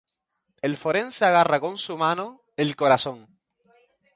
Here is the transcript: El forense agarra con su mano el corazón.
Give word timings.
El 0.69 0.77
forense 0.83 1.23
agarra 1.25 1.59
con 1.59 1.77
su 1.77 1.95
mano 1.95 2.41
el 2.57 2.75
corazón. 2.75 3.39